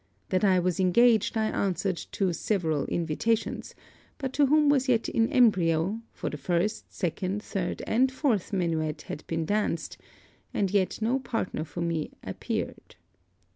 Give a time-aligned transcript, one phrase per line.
[0.29, 3.75] That I was engaged I answered to several invitations;
[4.17, 9.03] but to whom was yet in embryo, for the first, second, third and fourth minuet
[9.03, 9.99] had been danced,
[10.55, 12.95] and yet no partner for me appeared.